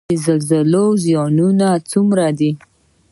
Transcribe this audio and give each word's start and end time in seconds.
د 0.09 0.13
زلزلو 0.25 0.85
زیانونه 1.03 1.67
څومره 1.91 2.25
دي؟ 2.39 2.51